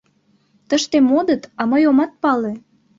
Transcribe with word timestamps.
—Тыште 0.69 0.97
модыт, 1.09 1.43
а 1.59 1.61
мый 1.71 1.83
омат 1.89 2.11
пале! 2.21 2.53